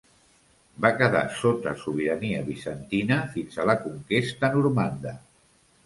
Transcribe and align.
Va 0.85 0.89
quedar 1.01 1.21
sota 1.41 1.75
sobirania 1.83 2.41
bizantina 2.49 3.21
fins 3.37 3.63
a 3.65 3.71
la 3.75 3.79
conquesta 3.87 4.55
normanda. 4.61 5.19